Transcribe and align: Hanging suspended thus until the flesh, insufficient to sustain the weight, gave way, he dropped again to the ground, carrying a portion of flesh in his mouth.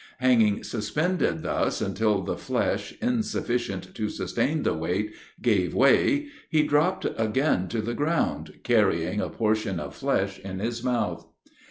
Hanging 0.17 0.63
suspended 0.63 1.43
thus 1.43 1.79
until 1.79 2.23
the 2.23 2.35
flesh, 2.35 2.91
insufficient 3.03 3.93
to 3.93 4.09
sustain 4.09 4.63
the 4.63 4.73
weight, 4.73 5.13
gave 5.43 5.75
way, 5.75 6.29
he 6.49 6.63
dropped 6.63 7.05
again 7.17 7.67
to 7.67 7.83
the 7.83 7.93
ground, 7.93 8.61
carrying 8.63 9.21
a 9.21 9.29
portion 9.29 9.79
of 9.79 9.93
flesh 9.95 10.39
in 10.39 10.57
his 10.57 10.83
mouth. 10.83 11.27